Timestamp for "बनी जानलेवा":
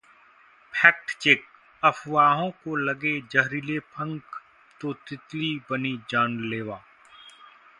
5.69-6.81